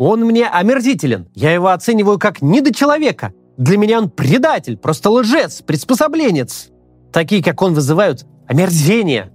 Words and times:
Он 0.00 0.24
мне 0.24 0.48
омерзителен. 0.48 1.28
Я 1.34 1.52
его 1.52 1.68
оцениваю 1.68 2.18
как 2.18 2.40
недочеловека. 2.40 3.34
Для 3.58 3.76
меня 3.76 3.98
он 3.98 4.08
предатель, 4.08 4.78
просто 4.78 5.10
лжец, 5.10 5.60
приспособленец. 5.60 6.70
Такие, 7.12 7.44
как 7.44 7.60
он, 7.60 7.74
вызывают 7.74 8.24
омерзение. 8.48 9.30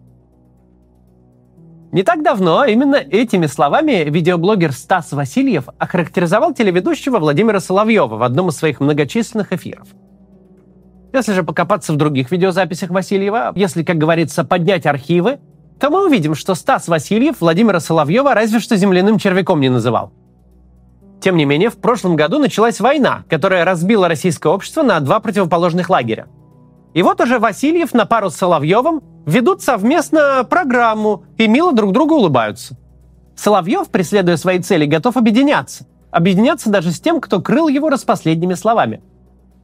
Не 1.92 2.02
так 2.02 2.24
давно 2.24 2.66
именно 2.66 2.96
этими 2.96 3.46
словами 3.46 4.10
видеоблогер 4.10 4.72
Стас 4.72 5.12
Васильев 5.12 5.70
охарактеризовал 5.78 6.52
телеведущего 6.56 7.20
Владимира 7.20 7.60
Соловьева 7.60 8.16
в 8.16 8.24
одном 8.24 8.50
из 8.50 8.56
своих 8.56 8.80
многочисленных 8.80 9.54
эфиров. 9.54 9.90
Если 11.14 11.34
же 11.34 11.44
покопаться 11.44 11.94
в 11.94 11.98
других 11.98 12.32
видеозаписях 12.32 12.90
Васильева, 12.90 13.54
если, 13.56 13.84
как 13.84 14.00
говорится, 14.00 14.44
поднять 14.44 14.88
архивы, 14.88 15.38
то 15.80 15.92
мы 15.92 16.08
увидим, 16.08 16.34
что 16.34 16.56
Стас 16.56 16.88
Васильев 16.88 17.40
Владимира 17.40 17.80
Соловьева 17.80 18.34
разве 18.34 18.60
что 18.60 18.76
земляным 18.76 19.20
червяком 19.20 19.62
не 19.62 19.70
называл. 19.70 20.12
Тем 21.22 21.38
не 21.38 21.46
менее, 21.46 21.70
в 21.70 21.78
прошлом 21.78 22.16
году 22.16 22.40
началась 22.40 22.80
война, 22.80 23.24
которая 23.30 23.66
разбила 23.66 24.08
российское 24.08 24.50
общество 24.52 24.84
на 24.84 25.00
два 25.00 25.20
противоположных 25.20 25.90
лагеря. 25.90 26.28
И 26.94 27.02
вот 27.04 27.20
уже 27.20 27.40
Васильев 27.40 27.94
на 27.94 28.06
пару 28.06 28.30
с 28.30 28.36
Соловьевым 28.36 29.02
ведут 29.26 29.62
совместно 29.62 30.46
программу 30.50 31.24
и 31.38 31.48
мило 31.48 31.74
друг 31.74 31.92
другу 31.92 32.16
улыбаются. 32.16 32.78
Соловьев, 33.36 33.90
преследуя 33.90 34.38
свои 34.38 34.60
цели, 34.60 34.86
готов 34.86 35.18
объединяться. 35.18 35.86
Объединяться 36.12 36.70
даже 36.70 36.92
с 36.92 37.02
тем, 37.02 37.20
кто 37.20 37.42
крыл 37.42 37.68
его 37.68 37.90
распоследними 37.90 38.54
словами. 38.54 39.02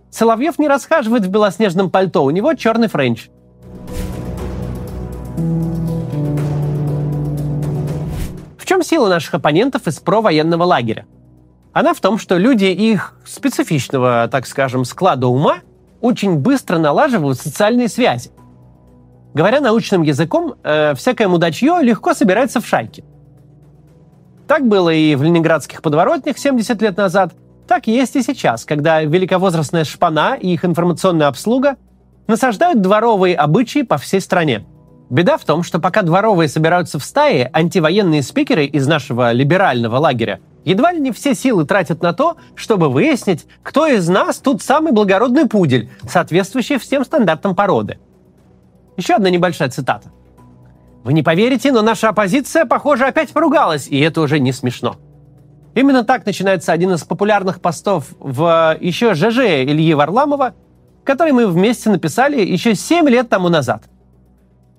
Соловьев 0.10 0.60
не 0.60 0.68
расхаживает 0.68 1.26
в 1.26 1.30
белоснежном 1.30 1.90
пальто, 1.90 2.26
у 2.26 2.30
него 2.32 2.54
черный 2.54 2.90
френч. 2.90 3.30
В 8.58 8.66
чем 8.66 8.84
сила 8.84 9.08
наших 9.08 9.36
оппонентов 9.36 9.88
из 9.88 10.00
провоенного 10.00 10.64
лагеря? 10.64 11.06
Она 11.74 11.94
в 11.94 12.02
том, 12.02 12.18
что 12.18 12.38
люди 12.38 12.66
их 12.66 13.16
специфичного, 13.26 14.28
так 14.30 14.46
скажем, 14.46 14.84
склада 14.84 15.28
ума 15.28 15.60
очень 16.02 16.36
быстро 16.36 16.78
налаживают 16.78 17.40
социальные 17.40 17.88
связи. 17.88 18.32
Говоря 19.34 19.62
научным 19.62 20.02
языком, 20.02 20.56
э, 20.64 20.94
всякое 20.96 21.30
мудачье 21.30 21.80
легко 21.82 22.14
собирается 22.14 22.60
в 22.60 22.68
шайки. 22.68 23.06
Так 24.48 24.68
было 24.68 24.90
и 24.90 25.16
в 25.16 25.24
ленинградских 25.24 25.82
подворотнях 25.82 26.38
70 26.38 26.82
лет 26.82 26.98
назад, 26.98 27.34
так 27.68 27.88
есть 27.88 28.18
и 28.18 28.22
сейчас, 28.22 28.66
когда 28.66 29.02
великовозрастная 29.02 29.86
шпана 29.86 30.36
и 30.36 30.54
их 30.54 30.66
информационная 30.66 31.28
обслуга 31.28 31.78
насаждают 32.28 32.82
дворовые 32.82 33.36
обычаи 33.36 33.84
по 33.84 33.98
всей 33.98 34.20
стране. 34.20 34.66
Беда 35.10 35.38
в 35.38 35.46
том, 35.46 35.64
что 35.64 35.80
пока 35.80 36.02
дворовые 36.02 36.50
собираются 36.50 37.00
в 37.00 37.04
стае, 37.06 37.50
антивоенные 37.54 38.24
спикеры 38.24 38.66
из 38.66 38.88
нашего 38.88 39.32
либерального 39.32 39.98
лагеря 39.98 40.42
едва 40.66 40.92
ли 40.92 41.00
не 41.00 41.12
все 41.12 41.36
силы 41.36 41.66
тратят 41.66 42.02
на 42.02 42.14
то, 42.14 42.38
чтобы 42.56 42.90
выяснить, 42.90 43.46
кто 43.64 43.88
из 43.88 44.08
нас 44.08 44.38
тут 44.38 44.62
самый 44.62 44.94
благородный 44.94 45.48
пудель, 45.48 45.90
соответствующий 46.08 46.78
всем 46.78 47.04
стандартам 47.04 47.56
породы. 47.56 48.00
Еще 48.98 49.16
одна 49.16 49.30
небольшая 49.30 49.70
цитата. 49.70 50.12
Вы 51.04 51.14
не 51.14 51.24
поверите, 51.24 51.72
но 51.72 51.82
наша 51.82 52.10
оппозиция, 52.10 52.66
похоже, 52.66 53.06
опять 53.06 53.32
поругалась, 53.32 53.88
и 53.88 54.00
это 54.00 54.22
уже 54.22 54.40
не 54.40 54.52
смешно. 54.52 54.98
Именно 55.74 56.04
так 56.04 56.26
начинается 56.26 56.74
один 56.74 56.94
из 56.94 57.04
популярных 57.04 57.62
постов 57.62 58.08
в 58.20 58.78
еще 58.80 59.14
ЖЖ 59.14 59.64
Ильи 59.64 59.94
Варламова, 59.94 60.54
который 61.04 61.32
мы 61.32 61.48
вместе 61.48 61.90
написали 61.90 62.42
еще 62.42 62.76
7 62.76 63.08
лет 63.10 63.30
тому 63.30 63.50
назад. 63.50 63.84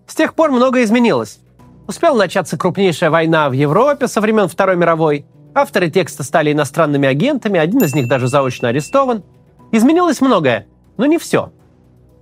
С 0.06 0.14
тех 0.14 0.34
пор 0.34 0.50
многое 0.50 0.84
изменилось. 0.84 1.41
Успела 1.88 2.16
начаться 2.16 2.56
крупнейшая 2.56 3.10
война 3.10 3.48
в 3.48 3.53
Европе 3.53 4.06
со 4.06 4.20
времен 4.20 4.48
Второй 4.48 4.77
мировой. 4.77 5.27
Авторы 5.55 5.91
текста 5.91 6.22
стали 6.22 6.53
иностранными 6.53 7.06
агентами, 7.06 7.61
один 7.61 7.83
из 7.83 7.95
них 7.95 8.08
даже 8.08 8.27
заочно 8.27 8.69
арестован. 8.69 9.22
Изменилось 9.70 10.20
многое, 10.20 10.67
но 10.97 11.05
не 11.05 11.19
все. 11.19 11.53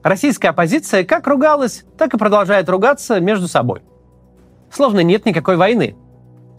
Российская 0.03 0.49
оппозиция 0.49 1.05
как 1.05 1.27
ругалась, 1.27 1.85
так 1.97 2.13
и 2.15 2.19
продолжает 2.19 2.69
ругаться 2.69 3.21
между 3.21 3.47
собой. 3.47 3.83
Словно 4.73 5.01
нет 5.01 5.27
никакой 5.27 5.57
войны. 5.57 5.97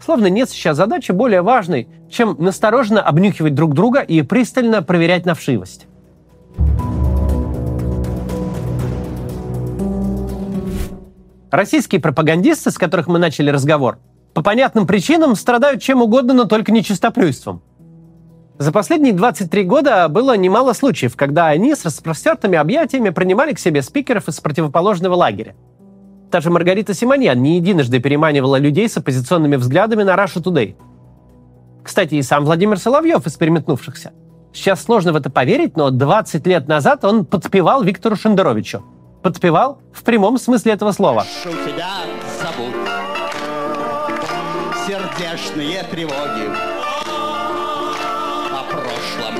Словно 0.02 0.26
нет 0.26 0.48
сейчас 0.48 0.76
задачи 0.76 1.12
более 1.12 1.42
важной, 1.42 1.88
чем 2.10 2.36
настороженно 2.38 3.02
обнюхивать 3.02 3.54
друг 3.54 3.74
друга 3.74 4.00
и 4.00 4.22
пристально 4.22 4.82
проверять 4.82 5.26
на 5.26 5.34
вшивость. 5.34 5.86
Российские 11.50 12.00
пропагандисты, 12.00 12.70
с 12.70 12.78
которых 12.78 13.08
мы 13.08 13.18
начали 13.18 13.50
разговор, 13.50 13.98
по 14.34 14.42
понятным 14.42 14.86
причинам 14.86 15.36
страдают 15.36 15.82
чем 15.82 16.02
угодно, 16.02 16.34
но 16.34 16.44
только 16.44 16.72
не 16.72 16.82
чистоплюйством. 16.82 17.62
За 18.58 18.70
последние 18.70 19.12
23 19.12 19.64
года 19.64 20.08
было 20.08 20.36
немало 20.36 20.72
случаев, 20.72 21.16
когда 21.16 21.48
они 21.48 21.74
с 21.74 21.84
распростертыми 21.84 22.56
объятиями 22.56 23.10
принимали 23.10 23.52
к 23.52 23.58
себе 23.58 23.82
спикеров 23.82 24.28
из 24.28 24.40
противоположного 24.40 25.14
лагеря. 25.14 25.54
Та 26.30 26.40
же 26.40 26.50
Маргарита 26.50 26.94
Симоньян 26.94 27.42
не 27.42 27.56
единожды 27.56 27.98
переманивала 27.98 28.56
людей 28.56 28.88
с 28.88 28.96
оппозиционными 28.96 29.56
взглядами 29.56 30.02
на 30.02 30.14
Russia 30.14 30.42
Today. 30.42 30.76
Кстати, 31.82 32.14
и 32.14 32.22
сам 32.22 32.44
Владимир 32.44 32.78
Соловьев 32.78 33.26
из 33.26 33.34
переметнувшихся. 33.34 34.12
Сейчас 34.54 34.82
сложно 34.82 35.12
в 35.12 35.16
это 35.16 35.30
поверить, 35.30 35.76
но 35.76 35.90
20 35.90 36.46
лет 36.46 36.68
назад 36.68 37.04
он 37.04 37.24
подпевал 37.24 37.82
Виктору 37.82 38.16
Шендеровичу. 38.16 38.82
Подпевал 39.22 39.80
в 39.92 40.02
прямом 40.04 40.38
смысле 40.38 40.72
этого 40.72 40.92
слова. 40.92 41.26
тебя 41.42 41.88
сердечные 45.12 45.82
тревоги 45.84 46.50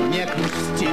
не 0.09 0.25
грусти, 0.25 0.89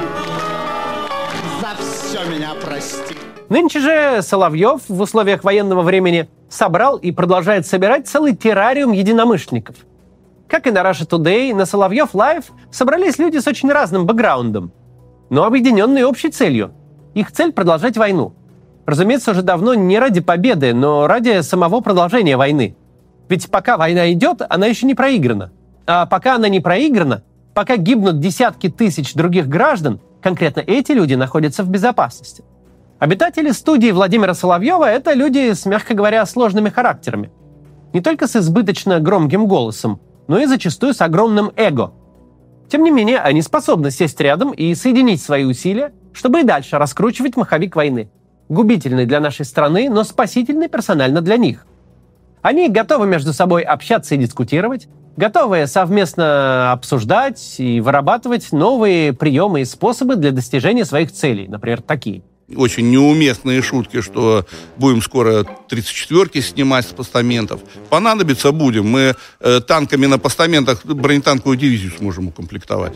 за 1.59 1.75
все 1.77 2.29
меня 2.29 2.51
прости. 2.63 3.15
Нынче 3.49 3.79
же 3.79 4.21
Соловьев 4.21 4.81
в 4.87 5.01
условиях 5.01 5.43
военного 5.43 5.81
времени 5.81 6.29
собрал 6.49 6.97
и 6.97 7.11
продолжает 7.11 7.67
собирать 7.67 8.07
целый 8.07 8.35
террариум 8.35 8.91
единомышленников. 8.91 9.75
Как 10.47 10.67
и 10.67 10.71
на 10.71 10.79
Russia 10.79 11.07
Today, 11.07 11.53
на 11.53 11.65
Соловьев 11.65 12.13
Лайв 12.13 12.45
собрались 12.71 13.19
люди 13.19 13.37
с 13.37 13.47
очень 13.47 13.71
разным 13.71 14.05
бэкграундом, 14.05 14.71
но 15.29 15.45
объединенные 15.45 16.05
общей 16.05 16.29
целью. 16.29 16.73
Их 17.13 17.31
цель– 17.31 17.51
продолжать 17.53 17.97
войну. 17.97 18.33
Разумеется, 18.85 19.31
уже 19.31 19.41
давно 19.41 19.73
не 19.73 19.99
ради 19.99 20.21
победы, 20.21 20.73
но 20.73 21.07
ради 21.07 21.41
самого 21.41 21.81
продолжения 21.81 22.37
войны. 22.37 22.75
Ведь 23.31 23.49
пока 23.49 23.77
война 23.77 24.11
идет, 24.11 24.43
она 24.47 24.67
еще 24.67 24.85
не 24.85 24.93
проиграна. 24.93 25.51
А 25.87 26.05
пока 26.05 26.35
она 26.35 26.49
не 26.49 26.59
проиграна, 26.59 27.23
Пока 27.53 27.75
гибнут 27.75 28.19
десятки 28.19 28.69
тысяч 28.69 29.13
других 29.13 29.47
граждан, 29.47 29.99
конкретно 30.21 30.61
эти 30.61 30.93
люди 30.93 31.15
находятся 31.15 31.63
в 31.63 31.69
безопасности. 31.69 32.43
Обитатели 32.99 33.51
студии 33.51 33.91
Владимира 33.91 34.33
Соловьева– 34.33 34.85
это 34.89 35.13
люди 35.13 35.51
с, 35.53 35.65
мягко 35.65 35.93
говоря, 35.93 36.25
сложными 36.25 36.69
характерами. 36.69 37.31
Не 37.93 37.99
только 37.99 38.27
с 38.27 38.37
избыточно 38.37 38.99
громким 38.99 39.47
голосом, 39.47 39.99
но 40.27 40.39
и 40.39 40.45
зачастую 40.45 40.93
с 40.93 41.01
огромным 41.01 41.51
эго. 41.57 41.91
Тем 42.69 42.83
не 42.83 42.91
менее, 42.91 43.19
они 43.19 43.41
способны 43.41 43.91
сесть 43.91 44.21
рядом 44.21 44.51
и 44.51 44.73
соединить 44.75 45.21
свои 45.21 45.43
усилия, 45.43 45.91
чтобы 46.13 46.39
и 46.39 46.43
дальше 46.43 46.77
раскручивать 46.77 47.35
маховик 47.35 47.75
войны. 47.75 48.09
Губительный 48.47 49.05
для 49.05 49.19
нашей 49.19 49.43
страны, 49.43 49.89
но 49.89 50.05
спасительный 50.05 50.69
персонально 50.69 51.19
для 51.19 51.35
них. 51.35 51.65
Они 52.41 52.69
готовы 52.69 53.05
между 53.07 53.33
собой 53.33 53.61
общаться 53.61 54.15
и 54.15 54.17
дискутировать, 54.17 54.87
готовые 55.15 55.67
совместно 55.67 56.71
обсуждать 56.71 57.55
и 57.59 57.79
вырабатывать 57.81 58.51
новые 58.51 59.13
приемы 59.13 59.61
и 59.61 59.65
способы 59.65 60.15
для 60.15 60.31
достижения 60.31 60.85
своих 60.85 61.11
целей, 61.11 61.47
например, 61.47 61.81
такие. 61.81 62.23
Очень 62.55 62.89
неуместные 62.89 63.61
шутки, 63.61 64.01
что 64.01 64.45
будем 64.75 65.01
скоро 65.01 65.45
34-ки 65.69 66.41
снимать 66.41 66.85
с 66.85 66.89
постаментов. 66.89 67.61
Понадобится 67.89 68.51
будем. 68.51 68.89
Мы 68.89 69.15
э, 69.39 69.59
танками 69.61 70.05
на 70.05 70.19
постаментах 70.19 70.85
бронетанковую 70.85 71.57
дивизию 71.57 71.91
сможем 71.97 72.27
укомплектовать. 72.27 72.93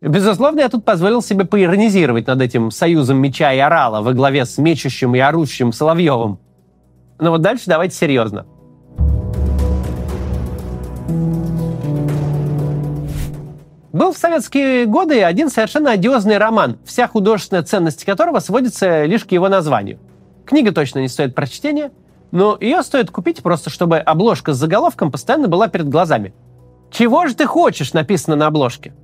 Безусловно, 0.00 0.60
я 0.60 0.68
тут 0.68 0.84
позволил 0.84 1.22
себе 1.22 1.44
поиронизировать 1.44 2.26
над 2.26 2.40
этим 2.42 2.70
союзом 2.70 3.16
меча 3.18 3.52
и 3.52 3.58
орала 3.58 4.02
во 4.02 4.12
главе 4.12 4.44
с 4.44 4.58
мечущим 4.58 5.14
и 5.16 5.18
орущим 5.18 5.72
Соловьевым. 5.72 6.38
Но 7.18 7.30
вот 7.30 7.40
дальше 7.40 7.64
давайте 7.66 7.96
серьезно. 7.96 8.46
Был 13.94 14.12
в 14.12 14.18
советские 14.18 14.86
годы 14.86 15.22
один 15.22 15.48
совершенно 15.48 15.92
одиозный 15.92 16.36
роман, 16.36 16.78
вся 16.84 17.06
художественная 17.06 17.62
ценность 17.62 18.04
которого 18.04 18.40
сводится 18.40 19.04
лишь 19.04 19.24
к 19.24 19.30
его 19.30 19.48
названию. 19.48 20.00
Книга 20.44 20.72
точно 20.72 20.98
не 20.98 21.06
стоит 21.06 21.36
прочтения, 21.36 21.92
но 22.32 22.58
ее 22.60 22.82
стоит 22.82 23.12
купить 23.12 23.40
просто, 23.40 23.70
чтобы 23.70 23.98
обложка 23.98 24.52
с 24.52 24.56
заголовком 24.56 25.12
постоянно 25.12 25.46
была 25.46 25.68
перед 25.68 25.88
глазами. 25.88 26.34
«Чего 26.90 27.28
же 27.28 27.36
ты 27.36 27.46
хочешь?» 27.46 27.92
написано 27.92 28.34
на 28.34 28.48
обложке. 28.48 28.94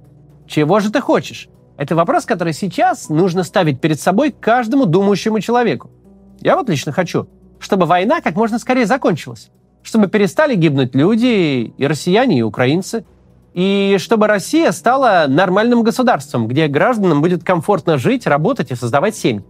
«Чего 0.48 0.80
же 0.80 0.90
ты 0.90 1.00
хочешь?» 1.00 1.48
Это 1.76 1.94
вопрос, 1.94 2.24
который 2.24 2.52
сейчас 2.52 3.10
нужно 3.10 3.44
ставить 3.44 3.80
перед 3.80 4.00
собой 4.00 4.32
каждому 4.32 4.86
думающему 4.86 5.38
человеку. 5.38 5.92
Я 6.40 6.56
вот 6.56 6.68
лично 6.68 6.90
хочу, 6.90 7.28
чтобы 7.60 7.86
война 7.86 8.20
как 8.20 8.34
можно 8.34 8.58
скорее 8.58 8.86
закончилась, 8.86 9.52
чтобы 9.84 10.08
перестали 10.08 10.56
гибнуть 10.56 10.96
люди, 10.96 11.72
и 11.78 11.86
россияне, 11.86 12.40
и 12.40 12.42
украинцы– 12.42 13.04
и 13.52 13.96
чтобы 13.98 14.26
Россия 14.26 14.70
стала 14.72 15.26
нормальным 15.28 15.82
государством, 15.82 16.46
где 16.46 16.68
гражданам 16.68 17.20
будет 17.20 17.42
комфортно 17.42 17.98
жить, 17.98 18.26
работать 18.26 18.70
и 18.70 18.76
создавать 18.76 19.16
семьи. 19.16 19.44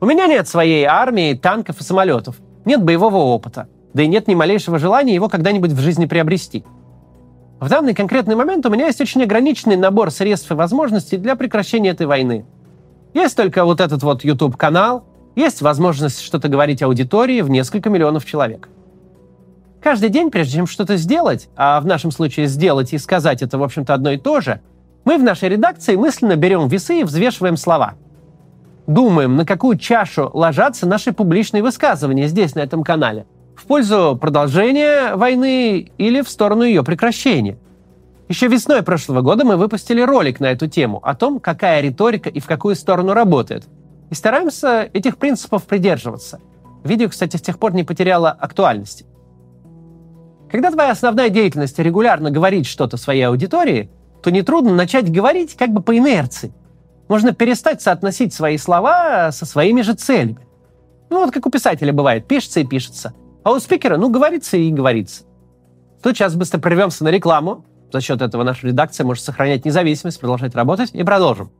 У 0.00 0.06
меня 0.06 0.26
нет 0.26 0.48
своей 0.48 0.84
армии, 0.84 1.34
танков 1.34 1.80
и 1.80 1.84
самолетов. 1.84 2.36
Нет 2.64 2.82
боевого 2.82 3.16
опыта. 3.16 3.68
Да 3.92 4.02
и 4.02 4.06
нет 4.06 4.28
ни 4.28 4.34
малейшего 4.34 4.78
желания 4.78 5.14
его 5.14 5.28
когда-нибудь 5.28 5.72
в 5.72 5.80
жизни 5.80 6.06
приобрести. 6.06 6.64
В 7.58 7.68
данный 7.68 7.94
конкретный 7.94 8.36
момент 8.36 8.64
у 8.64 8.70
меня 8.70 8.86
есть 8.86 9.00
очень 9.00 9.22
ограниченный 9.22 9.76
набор 9.76 10.10
средств 10.10 10.50
и 10.50 10.54
возможностей 10.54 11.18
для 11.18 11.36
прекращения 11.36 11.90
этой 11.90 12.06
войны. 12.06 12.46
Есть 13.12 13.36
только 13.36 13.64
вот 13.64 13.80
этот 13.80 14.02
вот 14.02 14.24
YouTube-канал, 14.24 15.04
есть 15.36 15.60
возможность 15.60 16.22
что-то 16.22 16.48
говорить 16.48 16.82
аудитории 16.82 17.42
в 17.42 17.50
несколько 17.50 17.90
миллионов 17.90 18.24
человек. 18.24 18.68
Каждый 19.82 20.10
день, 20.10 20.30
прежде 20.30 20.56
чем 20.56 20.66
что-то 20.66 20.96
сделать, 20.96 21.48
а 21.56 21.80
в 21.80 21.86
нашем 21.86 22.10
случае 22.10 22.46
сделать 22.46 22.92
и 22.92 22.98
сказать 22.98 23.40
это, 23.42 23.56
в 23.56 23.62
общем-то, 23.62 23.94
одно 23.94 24.10
и 24.10 24.18
то 24.18 24.40
же, 24.40 24.60
мы 25.04 25.16
в 25.16 25.22
нашей 25.22 25.48
редакции 25.48 25.96
мысленно 25.96 26.36
берем 26.36 26.68
весы 26.68 27.00
и 27.00 27.04
взвешиваем 27.04 27.56
слова. 27.56 27.94
Думаем, 28.86 29.36
на 29.36 29.46
какую 29.46 29.78
чашу 29.78 30.30
ложатся 30.34 30.86
наши 30.86 31.12
публичные 31.12 31.62
высказывания 31.62 32.26
здесь, 32.26 32.54
на 32.54 32.60
этом 32.60 32.82
канале. 32.82 33.24
В 33.56 33.64
пользу 33.64 34.18
продолжения 34.20 35.14
войны 35.14 35.90
или 35.96 36.20
в 36.20 36.28
сторону 36.28 36.62
ее 36.64 36.84
прекращения. 36.84 37.56
Еще 38.28 38.48
весной 38.48 38.82
прошлого 38.82 39.22
года 39.22 39.44
мы 39.44 39.56
выпустили 39.56 40.02
ролик 40.02 40.40
на 40.40 40.46
эту 40.46 40.66
тему 40.66 41.00
о 41.02 41.14
том, 41.14 41.40
какая 41.40 41.80
риторика 41.80 42.28
и 42.28 42.38
в 42.38 42.46
какую 42.46 42.76
сторону 42.76 43.14
работает. 43.14 43.64
И 44.10 44.14
стараемся 44.14 44.88
этих 44.92 45.16
принципов 45.16 45.64
придерживаться. 45.64 46.38
Видео, 46.84 47.08
кстати, 47.08 47.36
с 47.36 47.42
тех 47.42 47.58
пор 47.58 47.74
не 47.74 47.84
потеряло 47.84 48.30
актуальности. 48.30 49.06
Когда 50.50 50.72
твоя 50.72 50.90
основная 50.90 51.28
деятельность 51.28 51.78
регулярно 51.78 52.30
говорить 52.30 52.66
что-то 52.66 52.96
своей 52.96 53.22
аудитории, 53.22 53.88
то 54.22 54.30
нетрудно 54.30 54.74
начать 54.74 55.10
говорить 55.10 55.54
как 55.56 55.70
бы 55.70 55.80
по 55.80 55.96
инерции. 55.96 56.52
Можно 57.08 57.32
перестать 57.32 57.80
соотносить 57.82 58.34
свои 58.34 58.58
слова 58.58 59.30
со 59.30 59.46
своими 59.46 59.82
же 59.82 59.94
целями. 59.94 60.46
Ну 61.08 61.24
вот 61.24 61.32
как 61.32 61.46
у 61.46 61.50
писателя 61.50 61.92
бывает, 61.92 62.26
пишется 62.26 62.60
и 62.60 62.64
пишется. 62.64 63.14
А 63.44 63.52
у 63.52 63.60
спикера, 63.60 63.96
ну, 63.96 64.10
говорится 64.10 64.56
и 64.56 64.70
говорится. 64.70 65.22
Тут 66.02 66.16
сейчас 66.16 66.34
быстро 66.34 66.58
прервемся 66.58 67.04
на 67.04 67.08
рекламу. 67.08 67.64
За 67.92 68.00
счет 68.00 68.20
этого 68.20 68.42
наша 68.42 68.66
редакция 68.66 69.04
может 69.04 69.24
сохранять 69.24 69.64
независимость, 69.64 70.20
продолжать 70.20 70.54
работать 70.54 70.90
и 70.92 71.02
продолжим. 71.02 71.50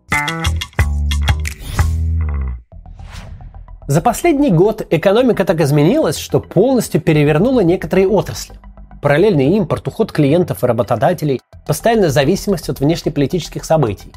За 3.88 4.00
последний 4.00 4.50
год 4.50 4.86
экономика 4.90 5.44
так 5.44 5.60
изменилась, 5.60 6.18
что 6.18 6.38
полностью 6.38 7.00
перевернула 7.00 7.60
некоторые 7.60 8.08
отрасли– 8.08 8.56
параллельный 9.00 9.56
импорт, 9.56 9.86
уход 9.88 10.12
клиентов 10.12 10.62
и 10.62 10.66
работодателей, 10.66 11.40
постоянная 11.66 12.10
зависимость 12.10 12.68
от 12.68 12.80
внешнеполитических 12.80 13.64
событий. 13.64 14.12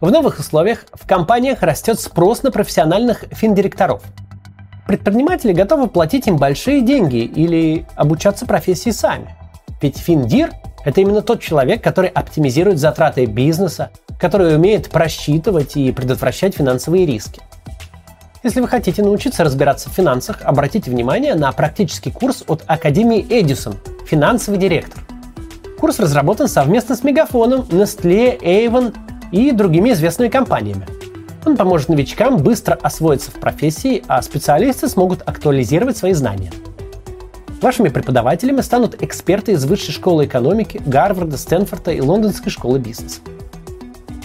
В 0.00 0.10
новых 0.10 0.38
условиях 0.38 0.84
в 0.94 1.06
компаниях 1.06 1.62
растет 1.62 1.98
спрос 2.00 2.42
на 2.42 2.50
профессиональных 2.50 3.24
финдиректоров. 3.32 4.02
Предприниматели 4.86 5.52
готовы 5.52 5.88
платить 5.88 6.26
им 6.28 6.36
большие 6.36 6.80
деньги 6.80 7.18
или 7.18 7.84
обучаться 7.96 8.46
профессии 8.46 8.90
сами. 8.90 9.36
Ведь 9.82 9.98
финдир– 9.98 10.52
это 10.84 11.00
именно 11.00 11.20
тот 11.20 11.42
человек, 11.42 11.82
который 11.82 12.08
оптимизирует 12.08 12.78
затраты 12.78 13.26
бизнеса, 13.26 13.90
который 14.18 14.54
умеет 14.56 14.88
просчитывать 14.88 15.76
и 15.76 15.92
предотвращать 15.92 16.54
финансовые 16.54 17.04
риски. 17.04 17.40
Если 18.44 18.60
вы 18.60 18.68
хотите 18.68 19.02
научиться 19.02 19.44
разбираться 19.44 19.90
в 19.90 19.92
финансах, 19.92 20.38
обратите 20.42 20.90
внимание 20.90 21.34
на 21.34 21.50
практический 21.52 22.12
курс 22.12 22.44
от 22.46 22.62
Академии 22.66 23.26
Эдисон 23.28 23.74
«Финансовый 24.08 24.58
директор». 24.58 25.04
Курс 25.78 26.00
разработан 26.00 26.48
совместно 26.48 26.96
с 26.96 27.04
Мегафоном, 27.04 27.60
Nestle, 27.68 28.40
Avon 28.40 28.96
и 29.32 29.52
другими 29.52 29.92
известными 29.92 30.30
компаниями. 30.30 30.86
Он 31.44 31.58
поможет 31.58 31.90
новичкам 31.90 32.38
быстро 32.38 32.72
освоиться 32.74 33.30
в 33.30 33.34
профессии, 33.34 34.02
а 34.08 34.22
специалисты 34.22 34.88
смогут 34.88 35.20
актуализировать 35.26 35.98
свои 35.98 36.14
знания. 36.14 36.50
Вашими 37.60 37.90
преподавателями 37.90 38.62
станут 38.62 39.02
эксперты 39.02 39.52
из 39.52 39.66
Высшей 39.66 39.92
школы 39.92 40.24
экономики, 40.24 40.80
Гарварда, 40.86 41.36
Стэнфорда 41.36 41.90
и 41.90 42.00
Лондонской 42.00 42.50
школы 42.50 42.78
бизнеса. 42.78 43.20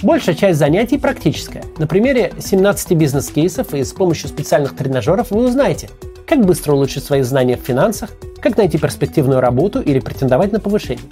Большая 0.02 0.36
часть 0.36 0.60
занятий 0.60 0.98
практическая. 0.98 1.66
На 1.78 1.88
примере 1.88 2.32
17 2.40 2.92
бизнес-кейсов 2.94 3.74
и 3.74 3.84
с 3.84 3.92
помощью 3.92 4.30
специальных 4.30 4.78
тренажеров 4.78 5.32
вы 5.32 5.44
узнаете, 5.44 5.90
как 6.26 6.46
быстро 6.46 6.72
улучшить 6.72 7.04
свои 7.04 7.22
знания 7.22 7.58
в 7.58 7.62
финансах, 7.62 8.12
как 8.44 8.58
найти 8.58 8.78
перспективную 8.78 9.40
работу 9.40 9.82
или 9.82 10.00
претендовать 10.00 10.52
на 10.52 10.60
повышение. 10.60 11.06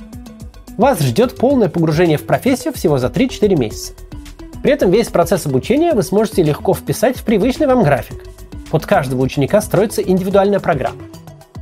Вас 0.78 1.00
ждет 1.00 1.38
полное 1.38 1.70
погружение 1.70 2.18
в 2.18 2.26
профессию 2.26 2.74
всего 2.74 2.98
за 2.98 3.08
3-4 3.08 3.56
месяца. 3.56 3.94
При 4.62 4.74
этом 4.74 4.92
весь 4.92 5.08
процесс 5.08 5.46
обучения 5.46 5.94
вы 5.94 6.04
сможете 6.04 6.44
легко 6.44 6.74
вписать 6.74 7.18
в 7.18 7.24
привычный 7.24 7.68
вам 7.68 7.84
график. 7.84 8.24
Под 8.70 8.86
каждого 8.86 9.22
ученика 9.22 9.62
строится 9.62 10.02
индивидуальная 10.02 10.60
программа. 10.60 11.02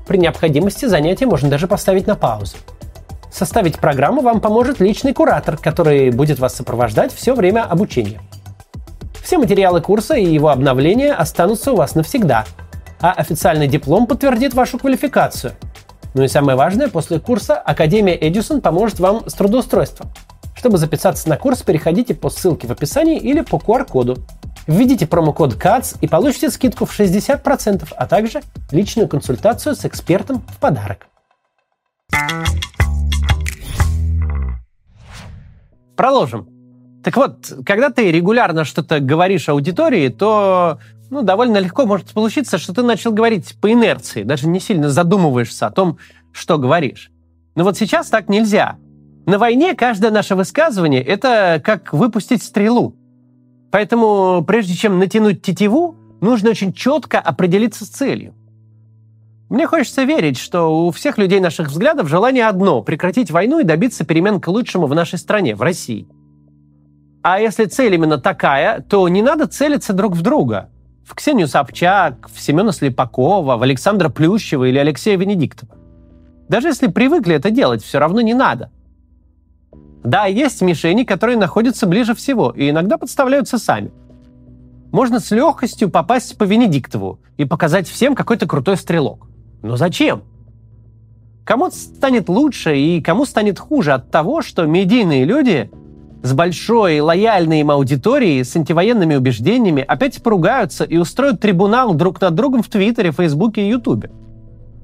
При 0.07 0.18
необходимости 0.18 0.86
занятия 0.86 1.27
можно 1.27 1.50
даже 1.50 1.68
поставить 1.68 2.07
на 2.07 2.16
паузу. 2.16 2.57
Составить 3.31 3.77
программу 3.77 4.21
вам 4.21 4.42
поможет 4.42 4.80
личный 4.80 5.13
куратор, 5.13 5.56
который 5.57 6.10
будет 6.10 6.39
вас 6.39 6.56
сопровождать 6.56 7.13
все 7.13 7.36
время 7.36 7.63
обучения. 7.63 8.19
Все 9.24 9.38
материалы 9.38 9.81
курса 9.81 10.16
и 10.16 10.25
его 10.25 10.50
обновления 10.50 11.13
останутся 11.13 11.74
у 11.74 11.75
вас 11.75 11.94
навсегда, 11.94 12.45
а 13.01 13.12
официальный 13.12 13.68
диплом 13.68 14.07
подтвердит 14.07 14.54
вашу 14.54 14.78
квалификацию. 14.78 15.54
Ну 16.13 16.24
и 16.24 16.28
самое 16.28 16.57
важное, 16.57 16.88
после 16.90 17.19
курса 17.19 17.56
Академия 17.56 18.18
Эдисон 18.19 18.62
поможет 18.62 19.00
вам 19.00 19.30
с 19.30 19.34
трудоустройством. 19.34 20.12
Чтобы 20.56 20.78
записаться 20.78 21.30
на 21.30 21.38
курс, 21.38 21.62
переходите 21.62 22.13
по 22.13 22.30
ссылке 22.30 22.68
в 22.68 22.72
описании 22.72 23.18
или 23.18 23.42
по 23.42 23.56
QR-коду. 23.56 24.18
Введите 24.68 25.07
промокод 25.07 25.54
CATS 25.54 25.98
и 26.01 26.07
получите 26.07 26.50
скидку 26.50 26.86
в 26.86 27.00
60%, 27.00 27.88
а 27.96 28.07
также 28.07 28.42
личную 28.72 29.07
консультацию 29.07 29.75
с 29.75 29.86
экспертом 29.86 30.42
в 30.42 30.57
подарок. 30.57 31.07
Продолжим. 35.95 36.50
Так 37.04 37.16
вот, 37.16 37.54
когда 37.66 37.90
ты 37.90 38.12
регулярно 38.12 38.66
что-то 38.66 39.00
говоришь 39.00 39.48
аудитории, 39.48 40.10
то 40.10 40.80
ну, 41.09 41.21
довольно 41.23 41.57
легко 41.57 41.85
может 41.85 42.11
получиться, 42.13 42.57
что 42.57 42.73
ты 42.73 42.83
начал 42.83 43.11
говорить 43.11 43.56
по 43.61 43.71
инерции, 43.71 44.23
даже 44.23 44.47
не 44.47 44.59
сильно 44.59 44.89
задумываешься 44.89 45.67
о 45.67 45.71
том, 45.71 45.97
что 46.31 46.57
говоришь. 46.57 47.11
Но 47.56 47.63
вот 47.63 47.77
сейчас 47.77 48.09
так 48.09 48.29
нельзя. 48.29 48.77
На 49.25 49.38
войне 49.38 49.75
каждое 49.75 50.11
наше 50.11 50.35
высказывание– 50.35 51.03
это 51.03 51.61
как 51.63 51.94
выпустить 51.94 52.44
стрелу. 52.44 52.95
Поэтому 53.71 54.44
прежде 54.47 54.73
чем 54.73 54.99
натянуть 54.99 55.42
тетиву, 55.42 55.95
нужно 56.21 56.51
очень 56.51 56.73
четко 56.73 57.19
определиться 57.19 57.85
с 57.85 57.89
целью. 57.89 58.33
Мне 59.49 59.66
хочется 59.66 60.04
верить, 60.04 60.37
что 60.37 60.85
у 60.85 60.92
всех 60.92 61.18
людей 61.18 61.39
наших 61.39 61.69
взглядов 61.69 62.07
желание 62.07 62.47
одно– 62.47 62.81
прекратить 62.83 63.31
войну 63.31 63.59
и 63.59 63.63
добиться 63.63 64.06
перемен 64.06 64.39
к 64.39 64.47
лучшему 64.47 64.85
в 64.85 64.94
нашей 64.94 65.18
стране, 65.18 65.56
в 65.56 65.61
России. 65.61 66.07
А 67.23 67.39
если 67.39 67.66
цель 67.66 67.95
именно 67.95 68.19
такая, 68.19 68.81
то 68.81 69.07
не 69.09 69.21
надо 69.21 69.47
целиться 69.47 69.94
друг 69.94 70.13
в 70.13 70.21
друга. 70.21 70.69
В 71.09 71.16
Ксению 71.16 71.47
Собчак, 71.47 72.30
в 72.31 72.39
Семена 72.39 72.71
Слепакова, 72.71 73.57
в 73.57 73.63
Александра 73.63 74.09
Плющева 74.09 74.66
или 74.66 74.78
Алексея 74.78 75.18
Венедиктова. 75.18 75.75
Даже 76.47 76.68
если 76.68 76.85
привыкли 76.85 77.33
это 77.33 77.49
делать, 77.49 77.83
все 77.83 77.97
равно 77.97 78.21
не 78.21 78.35
надо. 78.35 78.71
Да, 80.04 80.28
есть 80.28 80.61
мишени, 80.61 81.06
которые 81.06 81.39
находятся 81.39 81.87
ближе 81.87 82.13
всего 82.13 82.51
и 82.51 82.69
иногда 82.69 82.99
подставляются 82.99 83.57
сами. 83.57 83.92
Можно 84.92 85.19
с 85.19 85.31
легкостью 85.31 85.89
попасть 85.89 86.37
по 86.37 86.44
Венедиктову 86.44 87.19
и 87.37 87.45
показать 87.45 87.87
всем 87.89 88.13
какой-то 88.13 88.45
крутой 88.45 88.78
стрелок. 88.78 89.25
Но 89.63 89.78
зачем? 89.78 90.21
Кому 91.44 91.71
станет 91.71 92.30
лучше 92.30 92.78
и 92.78 93.01
кому 93.01 93.25
станет 93.25 93.57
хуже 93.57 93.94
от 93.94 94.11
того, 94.11 94.44
что 94.44 94.68
медийные 94.68 95.25
люди 95.25 95.71
с 96.21 96.33
большой 96.33 96.99
лояльной 96.99 97.61
им 97.61 97.71
аудиторией, 97.71 98.44
с 98.44 98.56
антивоенными 98.56 99.16
убеждениями 99.16 99.83
опять 99.88 100.21
поругаются 100.21 100.83
и 100.83 100.97
устроят 100.97 101.40
трибунал 101.40 101.94
друг 101.94 102.19
над 102.19 102.35
другом 102.35 102.61
в 102.61 102.68
Твиттере, 102.68 103.11
Фейсбуке 103.11 103.61
и 103.61 103.69
Ютубе. 103.69 104.11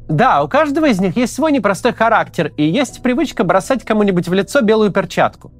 Да, 0.08 0.44
у 0.44 0.48
каждого 0.48 0.86
из 0.86 1.02
них 1.02 1.18
есть 1.18 1.34
свой 1.34 1.52
непростой 1.52 1.94
характер 1.94 2.54
и 2.58 2.64
есть 2.64 3.02
привычка 3.02 3.44
бросать 3.44 3.84
кому-нибудь 3.84 4.28
в 4.28 4.34
лицо 4.34 4.62
белую 4.62 4.92
перчатку. 4.92 5.52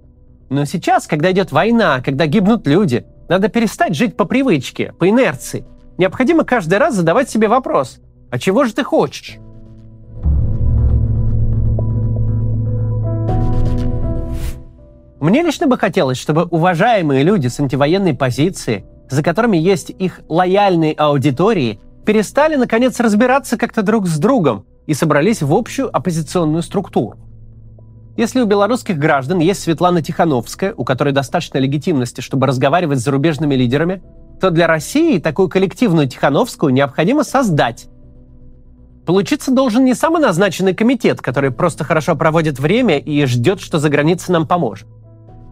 Но 0.50 0.66
сейчас, 0.66 1.08
когда 1.08 1.32
идет 1.32 1.52
война, 1.52 2.02
когда 2.02 2.28
гибнут 2.28 2.68
люди, 2.68 3.06
надо 3.28 3.50
перестать 3.50 3.96
жить 3.96 4.16
по 4.16 4.26
привычке, 4.26 4.94
по 4.94 5.10
инерции. 5.10 5.66
Необходимо 5.98 6.44
каждый 6.44 6.78
раз 6.78 6.94
задавать 6.96 7.30
себе 7.30 7.48
вопрос, 7.48 8.00
а 8.30 8.38
чего 8.38 8.66
же 8.66 8.74
ты 8.74 8.84
хочешь? 8.84 9.38
Мне 15.20 15.42
лично 15.42 15.68
бы 15.68 15.78
хотелось, 15.78 16.18
чтобы 16.18 16.44
уважаемые 16.44 17.24
люди 17.24 17.48
с 17.48 17.60
антивоенной 17.60 18.14
позиции, 18.14 18.86
за 19.10 19.24
которыми 19.24 19.58
есть 19.58 19.90
их 19.90 20.22
лояльные 20.28 20.94
аудитории, 20.94 21.80
перестали, 22.06 22.56
наконец, 22.56 23.00
разбираться 23.00 23.58
как-то 23.58 23.82
друг 23.82 24.08
с 24.08 24.18
другом 24.18 24.66
и 24.88 24.94
собрались 24.94 25.42
в 25.42 25.54
общую 25.54 25.96
оппозиционную 25.96 26.64
структуру. 26.64 27.18
Если 28.18 28.40
у 28.40 28.46
белорусских 28.46 28.98
граждан 28.98 29.40
есть 29.40 29.62
Светлана 29.62 30.02
Тихановская, 30.02 30.74
у 30.76 30.86
которой 30.86 31.14
достаточно 31.14 31.58
легитимности, 31.58 32.22
чтобы 32.22 32.48
разговаривать 32.48 33.00
с 33.00 33.04
зарубежными 33.04 33.56
лидерами, 33.56 34.02
то 34.40 34.52
для 34.52 34.68
России 34.68 35.20
такую 35.20 35.50
коллективную 35.50 36.08
Тихановскую 36.08 36.74
необходимо 36.74 37.24
создать. 37.24 37.88
Получиться 39.06 39.52
должен 39.52 39.84
не 39.84 39.94
самоназначенный 39.94 40.74
комитет, 40.74 41.22
который 41.22 41.52
просто 41.52 41.84
хорошо 41.84 42.16
проводит 42.16 42.60
время 42.60 42.98
и 42.98 43.26
ждет, 43.26 43.60
что 43.60 43.80
за 43.80 43.90
границей 43.90 44.34
нам 44.34 44.48
поможет, 44.48 44.88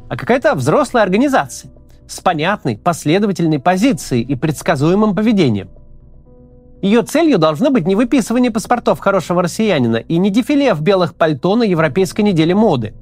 а 0.09 0.17
какая-то 0.17 0.55
взрослая 0.55 1.03
организация 1.03 1.71
с 2.07 2.19
понятной, 2.19 2.77
последовательной 2.77 3.59
позицией 3.59 4.21
и 4.21 4.35
предсказуемым 4.35 5.15
поведением. 5.15 5.69
Ее 6.81 7.01
целью 7.01 7.37
должно 7.37 7.69
быть 7.69 7.87
не 7.87 7.95
выписывание 7.95 8.51
паспортов 8.51 8.99
хорошего 8.99 9.41
россиянина 9.41 9.97
и 9.97 10.17
не 10.17 10.29
дефиле 10.29 10.73
в 10.73 10.81
белых 10.81 11.15
пальто 11.15 11.55
на 11.55 11.63
Европейской 11.63 12.21
неделе 12.21 12.53
моды. 12.53 12.93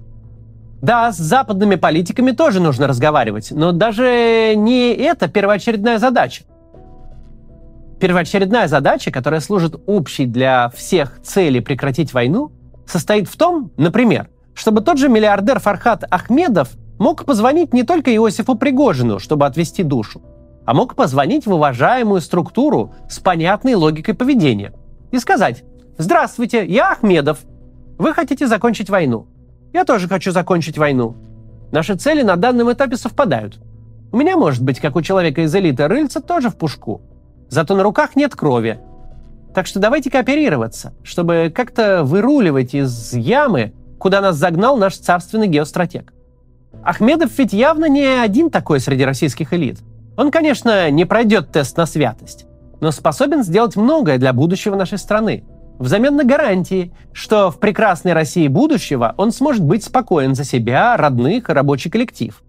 Да, 0.81 1.12
с 1.12 1.17
западными 1.17 1.75
политиками 1.75 2.31
тоже 2.31 2.60
нужно 2.60 2.88
разговаривать, 2.88 3.51
но 3.51 3.72
даже 3.72 4.53
не 4.55 4.93
это 4.93 5.27
первоочередная 5.27 5.98
задача. 5.98 6.43
Первоочередная 8.00 8.67
задача, 8.67 9.12
которая 9.12 9.41
служит 9.41 9.79
общей 9.86 10.25
для 10.25 10.70
всех 10.70 11.20
цели 11.24 11.60
прекратить 11.60 12.13
войну, 12.13 12.51
состоит 12.88 13.27
в 13.27 13.38
том, 13.38 13.72
например, 13.77 14.29
чтобы 14.53 14.81
тот 14.81 14.98
же 14.98 15.08
миллиардер 15.08 15.60
Фархат 15.60 16.03
Ахмедов 16.10 16.70
мог 17.01 17.25
позвонить 17.25 17.74
не 17.74 17.81
только 17.81 18.15
Иосифу 18.15 18.53
Пригожину, 18.53 19.17
чтобы 19.17 19.48
отвести 19.48 19.81
душу, 19.81 20.22
а 20.65 20.75
мог 20.75 20.96
позвонить 20.96 21.48
в 21.48 21.51
уважаемую 21.51 22.22
структуру 22.22 22.93
с 23.10 23.20
понятной 23.20 23.74
логикой 23.74 24.13
поведения 24.13 24.72
и 25.10 25.17
сказать 25.17 25.63
«Здравствуйте, 25.98 26.63
я 26.63 26.91
Ахмедов. 26.91 27.39
Вы 27.98 28.13
хотите 28.13 28.46
закончить 28.46 28.91
войну? 28.91 29.25
Я 29.74 29.84
тоже 29.84 30.08
хочу 30.08 30.31
закончить 30.31 30.77
войну. 30.77 31.15
Наши 31.72 31.96
цели 31.96 32.22
на 32.22 32.36
данном 32.36 32.72
этапе 32.72 32.98
совпадают. 32.98 33.60
У 34.12 34.17
меня, 34.17 34.38
может 34.38 34.62
быть, 34.62 34.79
как 34.79 34.96
у 34.96 35.01
человека 35.01 35.41
из 35.41 35.55
элиты, 35.55 35.88
рыльца 35.88 36.22
тоже 36.22 36.51
в 36.51 36.55
пушку. 36.55 37.01
Зато 37.50 37.75
на 37.75 37.81
руках 37.81 38.15
нет 38.15 38.36
крови. 38.36 38.79
Так 39.55 39.65
что 39.65 39.79
давайте 39.79 40.12
кооперироваться, 40.12 40.93
чтобы 41.01 41.51
как-то 41.53 42.03
выруливать 42.03 42.75
из 42.75 43.12
ямы, 43.13 43.74
куда 43.98 44.22
нас 44.22 44.36
загнал 44.36 44.77
наш 44.77 44.98
царственный 44.98 45.48
геостратег. 45.48 46.13
Ахмедов 46.84 47.38
ведь 47.38 47.54
явно 47.54 47.86
не 47.86 48.06
один 48.06 48.50
такой 48.50 48.80
среди 48.80 49.06
российских 49.06 49.54
элит. 49.54 49.80
Он, 50.18 50.32
конечно, 50.32 50.90
не 50.90 51.06
пройдет 51.06 51.52
тест 51.52 51.78
на 51.78 51.86
святость, 51.86 52.46
но 52.80 52.92
способен 52.92 53.44
сделать 53.44 53.76
многое 53.76 54.18
для 54.18 54.34
будущего 54.34 54.76
нашей 54.76 54.98
страны. 54.98 55.44
Взамен 55.78 56.16
на 56.16 56.24
гарантии, 56.24 56.94
что 57.12 57.50
в 57.50 57.60
прекрасной 57.60 58.14
России 58.14 58.48
будущего 58.48 59.14
он 59.18 59.32
сможет 59.32 59.64
быть 59.64 59.84
спокоен 59.84 60.36
за 60.36 60.44
себя, 60.44 60.98
родных 60.98 61.50
и 61.50 61.54
рабочий 61.54 61.90
коллектив, 61.90 62.42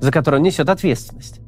за 0.00 0.10
который 0.10 0.36
он 0.36 0.42
несет 0.42 0.68
ответственность. 0.68 1.40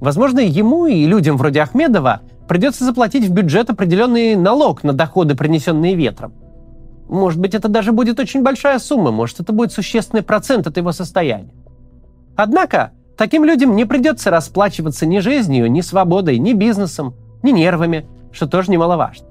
Возможно, 0.00 0.40
ему 0.40 0.86
и 0.86 1.06
людям 1.06 1.36
вроде 1.36 1.60
Ахмедова 1.60 2.22
придется 2.48 2.84
заплатить 2.84 3.24
в 3.24 3.32
бюджет 3.32 3.70
определенный 3.70 4.36
налог 4.36 4.82
на 4.82 4.92
доходы, 4.92 5.36
принесенные 5.36 5.94
ветром. 5.94 6.34
Может 7.08 7.38
быть, 7.38 7.54
это 7.54 7.68
даже 7.68 7.92
будет 7.92 8.18
очень 8.18 8.42
большая 8.42 8.78
сумма, 8.78 9.10
может, 9.10 9.40
это 9.40 9.52
будет 9.52 9.72
существенный 9.72 10.22
процент 10.22 10.66
от 10.66 10.76
его 10.76 10.92
состояния. 10.92 11.52
Однако, 12.36 12.92
таким 13.16 13.44
людям 13.44 13.76
не 13.76 13.84
придется 13.84 14.30
расплачиваться 14.30 15.06
ни 15.06 15.18
жизнью, 15.18 15.70
ни 15.70 15.80
свободой, 15.80 16.38
ни 16.38 16.52
бизнесом, 16.52 17.14
ни 17.42 17.50
нервами, 17.50 18.06
что 18.32 18.46
тоже 18.46 18.70
немаловажно. 18.70 19.26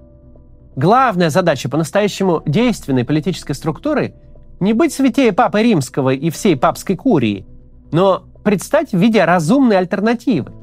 Главная 0.75 1.29
задача 1.29 1.69
по-настоящему 1.69 2.41
действенной 2.45 3.05
политической 3.05 3.53
структуры– 3.53 4.15
не 4.59 4.73
быть 4.73 4.93
святее 4.93 5.33
Папы 5.33 5.61
Римского 5.61 6.11
и 6.11 6.29
всей 6.29 6.55
папской 6.55 6.95
курии, 6.95 7.45
но 7.91 8.23
предстать 8.43 8.93
в 8.93 8.97
виде 8.97 9.23
разумной 9.25 9.77
альтернативы, 9.77 10.53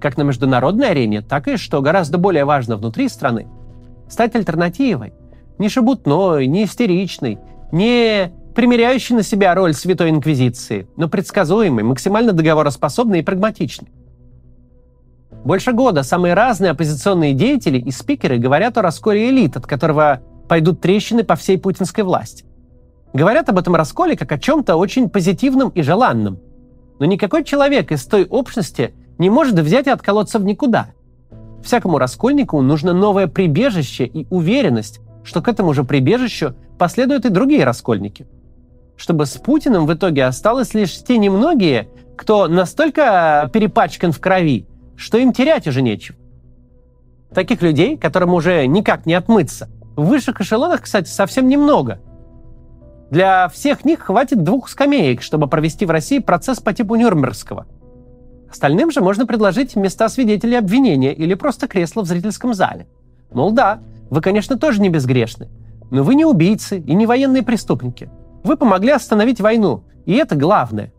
как 0.00 0.16
на 0.16 0.22
международной 0.22 0.90
арене, 0.90 1.20
так 1.20 1.46
и, 1.46 1.56
что 1.56 1.82
гораздо 1.82 2.16
более 2.16 2.46
важно 2.46 2.76
внутри 2.76 3.08
страны, 3.08 3.48
стать 4.08 4.34
альтернативой, 4.34 5.12
не 5.58 5.68
шебутной, 5.68 6.46
не 6.46 6.64
истеричной, 6.64 7.38
не 7.70 8.32
примеряющей 8.54 9.14
на 9.14 9.22
себя 9.22 9.54
роль 9.54 9.74
Святой 9.74 10.10
Инквизиции, 10.10 10.86
но 10.96 11.08
предсказуемой, 11.08 11.84
максимально 11.84 12.32
договороспособной 12.32 13.20
и 13.20 13.22
прагматичной. 13.22 13.88
Больше 15.44 15.72
года 15.72 16.02
самые 16.02 16.34
разные 16.34 16.72
оппозиционные 16.72 17.32
деятели 17.32 17.78
и 17.78 17.90
спикеры 17.90 18.38
говорят 18.38 18.76
о 18.76 18.82
расколе 18.82 19.30
элит, 19.30 19.56
от 19.56 19.66
которого 19.66 20.20
пойдут 20.48 20.80
трещины 20.80 21.24
по 21.24 21.36
всей 21.36 21.58
путинской 21.58 22.04
власти. 22.04 22.44
Говорят 23.12 23.48
об 23.48 23.58
этом 23.58 23.74
расколе 23.74 24.16
как 24.16 24.30
о 24.32 24.38
чем-то 24.38 24.76
очень 24.76 25.08
позитивном 25.08 25.70
и 25.70 25.82
желанном. 25.82 26.38
Но 26.98 27.06
никакой 27.06 27.44
человек 27.44 27.90
из 27.90 28.04
той 28.04 28.26
общности 28.26 28.92
не 29.18 29.30
может 29.30 29.58
взять 29.58 29.86
и 29.86 29.90
отколоться 29.90 30.38
в 30.38 30.44
никуда. 30.44 30.88
Всякому 31.62 31.98
раскольнику 31.98 32.60
нужно 32.60 32.92
новое 32.92 33.26
прибежище 33.26 34.04
и 34.04 34.26
уверенность, 34.30 35.00
что 35.24 35.40
к 35.40 35.48
этому 35.48 35.72
же 35.72 35.84
прибежищу 35.84 36.54
последуют 36.78 37.24
и 37.24 37.30
другие 37.30 37.64
раскольники. 37.64 38.26
Чтобы 39.00 39.24
с 39.24 39.38
Путиным 39.38 39.86
в 39.86 39.94
итоге 39.94 40.26
осталось 40.26 40.74
лишь 40.74 41.02
те 41.02 41.16
немногие, 41.16 41.88
кто 42.18 42.48
настолько 42.48 43.48
перепачкан 43.50 44.12
в 44.12 44.20
крови, 44.20 44.66
что 44.94 45.16
им 45.16 45.32
терять 45.32 45.66
уже 45.66 45.80
нечего. 45.80 46.18
Таких 47.34 47.62
людей, 47.62 47.96
которым 47.96 48.34
уже 48.34 48.66
никак 48.66 49.06
не 49.06 49.14
отмыться, 49.14 49.70
в 49.96 50.04
высших 50.04 50.42
эшелонах, 50.42 50.82
кстати, 50.82 51.08
совсем 51.08 51.48
немного. 51.48 52.00
Для 53.10 53.48
всех 53.48 53.86
них 53.86 54.00
хватит 54.00 54.44
двух 54.44 54.68
скамеек, 54.68 55.22
чтобы 55.22 55.46
провести 55.46 55.86
в 55.86 55.90
России 55.90 56.18
процесс 56.18 56.60
по 56.60 56.74
типу 56.74 56.94
Нюрнбергского– 56.96 57.66
Остальным 58.50 58.90
же 58.90 59.00
можно 59.00 59.26
предложить 59.26 59.76
места 59.76 60.08
свидетелей 60.08 60.56
обвинения 60.56 61.14
или 61.14 61.34
просто 61.34 61.68
кресло 61.68 62.02
в 62.02 62.06
зрительском 62.06 62.52
зале. 62.52 62.88
Мол, 63.32 63.52
да, 63.52 63.80
вы, 64.10 64.20
конечно, 64.20 64.58
тоже 64.58 64.80
не 64.80 64.88
безгрешны, 64.88 65.48
но 65.92 66.02
вы 66.02 66.16
не 66.16 66.24
убийцы 66.24 66.80
и 66.80 66.94
не 66.94 67.06
военные 67.06 67.44
преступники. 67.44 68.10
Вы 68.42 68.56
помогли 68.56 68.90
остановить 68.90 69.40
войну, 69.40 69.84
и 70.06 70.14
это 70.14 70.34
главное. 70.36 70.92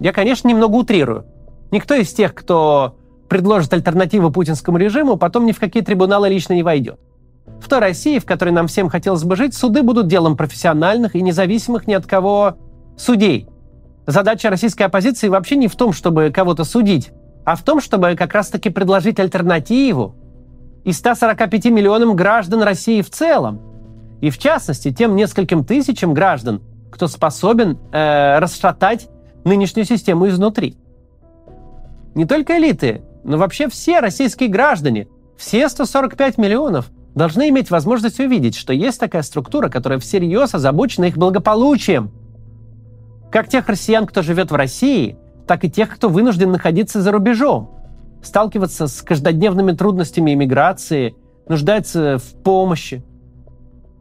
Я, 0.00 0.12
конечно, 0.12 0.48
немного 0.48 0.76
утрирую. 0.76 1.26
Никто 1.70 1.94
из 1.94 2.12
тех, 2.12 2.34
кто 2.34 2.96
предложит 3.28 3.72
альтернативу 3.72 4.30
путинскому 4.30 4.78
режиму, 4.78 5.16
потом 5.16 5.46
ни 5.46 5.52
в 5.52 5.58
какие 5.58 5.82
трибуналы 5.82 6.28
лично 6.28 6.52
не 6.52 6.62
войдет. 6.62 7.00
В 7.60 7.68
той 7.68 7.80
России, 7.80 8.18
в 8.18 8.26
которой 8.26 8.50
нам 8.50 8.66
всем 8.66 8.88
хотелось 8.88 9.24
бы 9.24 9.36
жить, 9.36 9.54
суды 9.54 9.82
будут 9.82 10.08
делом 10.08 10.36
профессиональных 10.36 11.14
и 11.14 11.22
независимых 11.22 11.86
ни 11.86 11.94
от 11.94 12.06
кого 12.06 12.56
судей– 12.96 13.48
Задача 14.06 14.50
российской 14.50 14.84
оппозиции 14.84 15.28
вообще 15.28 15.56
не 15.56 15.66
в 15.66 15.74
том, 15.74 15.92
чтобы 15.92 16.30
кого-то 16.32 16.62
судить, 16.62 17.10
а 17.44 17.56
в 17.56 17.62
том, 17.62 17.80
чтобы 17.80 18.14
как 18.14 18.34
раз-таки 18.34 18.70
предложить 18.70 19.18
альтернативу 19.18 20.14
и 20.84 20.92
145 20.92 21.64
миллионам 21.66 22.14
граждан 22.14 22.62
России 22.62 23.02
в 23.02 23.10
целом. 23.10 23.60
И 24.20 24.30
в 24.30 24.38
частности, 24.38 24.92
тем 24.92 25.16
нескольким 25.16 25.64
тысячам 25.64 26.14
граждан, 26.14 26.62
кто 26.90 27.08
способен 27.08 27.78
э, 27.92 28.38
расшатать 28.38 29.08
нынешнюю 29.44 29.84
систему 29.84 30.28
изнутри. 30.28 30.76
Не 32.14 32.24
только 32.24 32.58
элиты, 32.58 33.02
но 33.24 33.36
вообще 33.36 33.68
все 33.68 34.00
российские 34.00 34.48
граждане, 34.48 35.08
все 35.36 35.68
145 35.68 36.38
миллионов, 36.38 36.90
должны 37.14 37.48
иметь 37.50 37.70
возможность 37.70 38.20
увидеть, 38.20 38.56
что 38.56 38.72
есть 38.72 38.98
такая 38.98 39.22
структура, 39.22 39.68
которая 39.68 39.98
всерьез 39.98 40.54
озабочена 40.54 41.06
их 41.06 41.16
благополучием– 41.16 42.10
как 43.30 43.48
тех 43.48 43.68
россиян, 43.68 44.06
кто 44.06 44.22
живет 44.22 44.50
в 44.50 44.54
России, 44.54 45.18
так 45.46 45.64
и 45.64 45.70
тех, 45.70 45.94
кто 45.94 46.08
вынужден 46.08 46.52
находиться 46.52 47.02
за 47.02 47.12
рубежом, 47.12 47.70
сталкиваться 48.22 48.86
с 48.86 49.02
каждодневными 49.02 49.72
трудностями 49.72 50.32
иммиграции, 50.32 51.14
нуждается 51.48 52.18
в 52.18 52.42
помощи. 52.42 53.04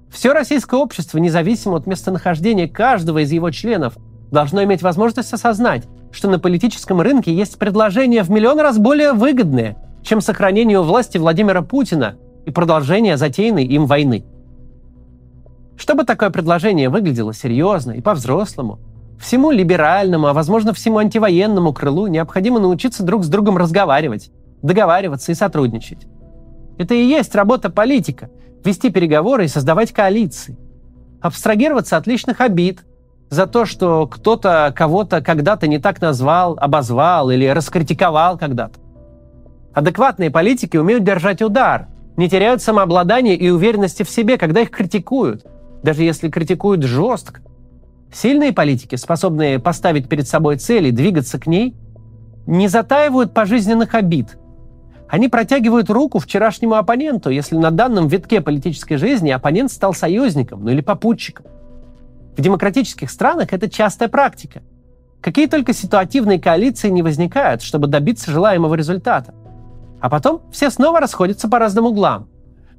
Все 0.10 0.34
российское 0.34 0.80
общество, 0.80 1.18
независимо 1.18 1.78
от 1.78 1.88
местонахождения 1.88 2.68
каждого 2.68 3.24
из 3.24 3.32
его 3.32 3.52
членов, 3.52 3.98
должно 4.32 4.64
иметь 4.64 4.82
возможность 4.82 5.34
осознать, 5.34 5.84
что 6.12 6.30
на 6.30 6.40
политическом 6.40 7.02
рынке 7.02 7.34
есть 7.34 7.58
предложения 7.60 8.24
в 8.24 8.30
миллион 8.30 8.60
раз 8.60 8.78
более 8.78 9.14
выгодные, 9.14 9.78
чем 10.04 10.22
сохранение 10.22 10.80
у 10.80 10.84
власти 10.84 11.18
Владимира 11.18 11.62
Путина 11.62 12.16
и 12.46 12.52
продолжение 12.52 13.18
затеянной 13.18 13.66
им 13.66 13.86
войны. 13.86 14.26
Чтобы 15.78 16.06
такое 16.06 16.30
предложение 16.30 16.90
выглядело 16.90 17.34
серьезно 17.34 17.92
и 17.92 18.02
по-взрослому– 18.02 18.80
Всему 19.20 19.52
либеральному, 19.52 20.28
а 20.28 20.34
возможно 20.34 20.74
всему 20.74 20.98
антивоенному 20.98 21.74
крылу 21.74 22.08
необходимо 22.08 22.60
научиться 22.60 23.04
друг 23.04 23.24
с 23.24 23.28
другом 23.28 23.58
разговаривать, 23.58 24.32
договариваться 24.62 25.32
и 25.32 25.36
сотрудничать. 25.36 26.06
Это 26.78 26.94
и 26.94 27.04
есть 27.06 27.36
работа 27.36 27.70
политика– 27.70 28.30
вести 28.66 28.90
переговоры 28.90 29.46
и 29.46 29.48
создавать 29.48 29.92
коалиции. 29.92 30.58
Абстрагироваться 31.22 31.98
от 31.98 32.08
личных 32.08 32.42
обид 32.42 32.84
за 33.30 33.48
то, 33.48 33.66
что 33.66 34.08
кто-то 34.08 34.74
кого-то 34.76 35.22
когда-то 35.22 35.68
не 35.68 35.80
так 35.80 36.02
назвал, 36.02 36.58
обозвал 36.60 37.30
или 37.30 37.46
раскритиковал 37.48 38.38
когда-то. 38.38 38.80
Адекватные 39.74 40.32
политики 40.32 40.78
умеют 40.78 41.04
держать 41.04 41.42
удар, 41.42 41.88
не 42.18 42.30
теряют 42.30 42.62
самообладания 42.62 43.36
и 43.36 43.50
уверенности 43.50 44.04
в 44.04 44.10
себе, 44.10 44.38
когда 44.38 44.62
их 44.62 44.72
критикуют, 44.72 45.46
даже 45.84 46.04
если 46.04 46.30
критикуют 46.30 46.84
жестко. 46.84 47.42
Сильные 48.14 48.54
политики, 48.54 48.96
способные 48.96 49.60
поставить 49.60 50.08
перед 50.08 50.28
собой 50.28 50.58
цель 50.58 50.88
и 50.88 50.92
двигаться 50.92 51.40
к 51.40 51.48
ней, 51.48 51.76
не 52.48 52.68
затаивают 52.68 53.34
пожизненных 53.34 53.96
обид. 53.96 54.38
Они 55.16 55.30
протягивают 55.30 55.90
руку 55.90 56.20
вчерашнему 56.20 56.76
оппоненту, 56.76 57.30
если 57.30 57.56
на 57.56 57.72
данном 57.72 58.10
витке 58.10 58.42
политической 58.42 58.98
жизни 58.98 59.30
оппонент 59.30 59.72
стал 59.72 59.94
союзником, 59.94 60.66
ну 60.66 60.72
или 60.72 60.82
попутчиком. 60.82 61.46
В 62.36 62.42
демократических 62.42 63.10
странах 63.10 63.54
это 63.54 63.70
частая 63.70 64.10
практика. 64.10 64.62
Какие 65.22 65.48
только 65.48 65.72
ситуативные 65.72 66.38
коалиции 66.38 66.90
не 66.90 67.02
возникают, 67.02 67.62
чтобы 67.62 67.88
добиться 67.88 68.30
желаемого 68.30 68.76
результата. 68.76 69.34
А 70.02 70.10
потом 70.10 70.42
все 70.52 70.70
снова 70.70 71.00
расходятся 71.00 71.48
по 71.48 71.60
разным 71.60 71.86
углам. 71.86 72.28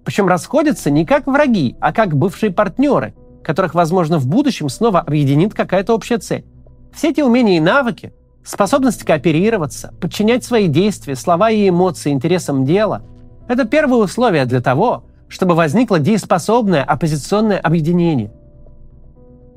Причем 0.05 0.29
расходятся 0.29 0.91
не 0.91 1.07
как 1.07 1.27
враги, 1.27 1.75
а 1.81 1.91
как 1.95 2.15
бывшие 2.15 2.53
партнеры, 2.53 3.15
которых, 3.43 3.73
возможно, 3.75 4.19
в 4.19 4.27
будущем 4.27 4.69
снова 4.69 5.01
объединит 5.01 5.55
какая-то 5.55 5.95
общая 5.95 6.19
цель. 6.19 6.45
Все 6.93 7.09
эти 7.09 7.23
умения 7.23 7.57
и 7.57 7.61
навыки, 7.61 8.13
способность 8.47 9.05
кооперироваться, 9.05 9.93
подчинять 10.01 10.45
свои 10.45 10.69
действия, 10.69 11.17
слова 11.17 11.51
и 11.51 11.69
эмоции 11.69 12.13
интересам 12.13 12.65
дела– 12.65 13.03
это 13.49 13.67
первое 13.67 13.99
условие 13.99 14.47
для 14.47 14.63
того, 14.63 15.05
чтобы 15.29 15.55
возникло 15.55 15.99
дееспособное 15.99 16.83
оппозиционное 16.83 17.59
объединение– 17.59 18.33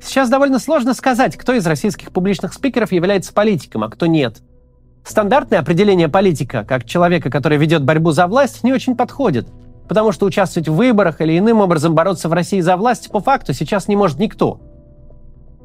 Сейчас 0.02 0.30
довольно 0.30 0.58
сложно 0.58 0.94
сказать, 0.94 1.36
кто 1.36 1.52
из 1.52 1.66
российских 1.66 2.10
публичных 2.10 2.54
спикеров 2.54 2.90
является 2.92 3.32
политиком, 3.32 3.84
а 3.84 3.90
кто 3.90 4.06
нет. 4.06 4.38
Стандартное 5.04 5.60
определение 5.60 6.08
политика, 6.08 6.64
как 6.64 6.84
человека, 6.84 7.30
который 7.30 7.58
ведет 7.58 7.84
борьбу 7.84 8.10
за 8.12 8.26
власть, 8.26 8.64
не 8.64 8.72
очень 8.72 8.96
подходит, 8.96 9.48
потому 9.88 10.12
что 10.12 10.26
участвовать 10.26 10.68
в 10.68 10.74
выборах 10.74 11.20
или 11.20 11.38
иным 11.38 11.60
образом 11.60 11.94
бороться 11.94 12.28
в 12.28 12.32
России 12.32 12.60
за 12.60 12.76
власть 12.76 13.10
по 13.10 13.20
факту 13.20 13.52
сейчас 13.52 13.88
не 13.88 13.96
может 13.96 14.18
никто. 14.18 14.60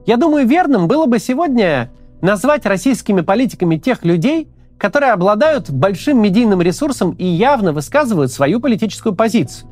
Я 0.05 0.17
думаю, 0.17 0.47
верным 0.47 0.87
было 0.87 1.05
бы 1.05 1.19
сегодня 1.19 1.91
назвать 2.25 2.65
российскими 2.65 3.21
политиками 3.21 3.77
тех 3.77 4.03
людей, 4.03 4.49
которые 4.77 5.13
обладают 5.13 5.69
большим 5.69 6.21
медийным 6.21 6.61
ресурсом 6.61 7.11
и 7.11 7.25
явно 7.25 7.71
высказывают 7.71 8.31
свою 8.31 8.59
политическую 8.59 9.15
позицию. 9.15 9.69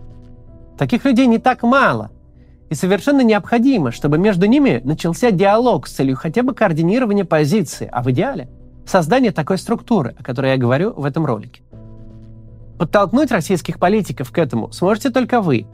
Таких 0.77 1.03
людей 1.03 1.27
не 1.27 1.39
так 1.39 1.63
мало– 1.63 2.11
и 2.73 2.75
совершенно 2.75 3.21
необходимо, 3.21 3.91
чтобы 3.91 4.17
между 4.17 4.47
ними 4.47 4.81
начался 4.83 5.29
диалог 5.29 5.85
с 5.85 5.91
целью 5.91 6.15
хотя 6.15 6.41
бы 6.41 6.55
координирования 6.55 7.23
позиции, 7.23 7.87
а 7.91 8.01
в 8.01 8.09
идеале 8.09 8.49
создание 8.83 9.31
такой 9.31 9.59
структуры, 9.59 10.15
о 10.17 10.23
которой 10.23 10.53
я 10.53 10.57
говорю 10.57 10.91
в 10.91 11.05
этом 11.05 11.23
ролике. 11.23 11.61
Подтолкнуть 12.79 13.31
российских 13.31 13.77
политиков 13.77 14.31
к 14.31 14.37
этому 14.39 14.71
сможете 14.71 15.11
только 15.11 15.39
вы. 15.39 15.67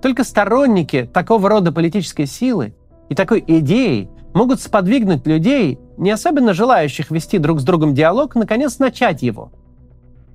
Только 0.00 0.24
сторонники 0.24 1.08
такого 1.12 1.50
рода 1.50 1.70
политической 1.70 2.24
силы 2.24 2.74
и 3.10 3.14
такой 3.14 3.44
идеи 3.46 4.08
могут 4.32 4.62
сподвигнуть 4.62 5.26
людей, 5.26 5.78
не 5.96 6.10
особенно 6.10 6.54
желающих 6.54 7.10
вести 7.10 7.38
друг 7.38 7.60
с 7.60 7.64
другом 7.64 7.94
диалог, 7.94 8.34
наконец 8.34 8.78
начать 8.78 9.22
его. 9.22 9.50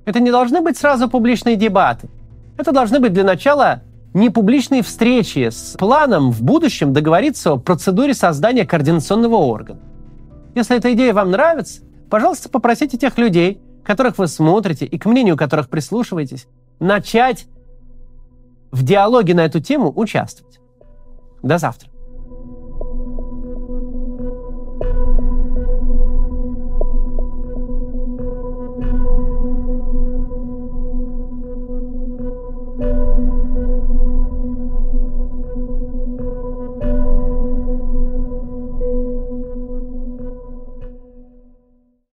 Это 0.05 0.19
не 0.19 0.31
должны 0.31 0.61
быть 0.61 0.77
сразу 0.77 1.09
публичные 1.09 1.55
дебаты. 1.55 2.09
Это 2.57 2.71
должны 2.71 2.99
быть 2.99 3.13
для 3.13 3.23
начала 3.23 3.83
непубличные 4.13 4.81
встречи 4.81 5.49
с 5.49 5.75
планом 5.77 6.31
в 6.31 6.41
будущем 6.41 6.93
договориться 6.93 7.53
о 7.53 7.57
процедуре 7.57 8.13
создания 8.13 8.65
координационного 8.65 9.35
органа. 9.35 9.79
Если 10.55 10.75
эта 10.75 10.93
идея 10.93 11.13
вам 11.13 11.31
нравится, 11.31 11.81
пожалуйста, 12.09 12.49
попросите 12.49 12.97
тех 12.97 13.17
людей, 13.17 13.61
которых 13.83 14.17
вы 14.17 14.27
смотрите 14.27 14.85
и 14.85 14.97
к 14.97 15.05
мнению 15.05 15.37
которых 15.37 15.69
прислушиваетесь, 15.69 16.47
начать 16.79 17.45
в 18.71 18.83
диалоге 18.83 19.33
на 19.33 19.45
эту 19.45 19.59
тему 19.59 19.91
участвовать. 19.95 20.59
До 21.41 21.57
завтра. 21.57 21.90